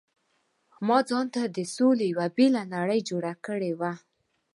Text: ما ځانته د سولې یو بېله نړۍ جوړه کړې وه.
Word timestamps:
ما 0.87 0.99
ځانته 1.09 1.41
د 1.55 1.57
سولې 1.75 2.05
یو 2.13 2.21
بېله 2.37 2.63
نړۍ 2.75 2.99
جوړه 3.09 3.33
کړې 3.45 3.71
وه. 3.79 3.93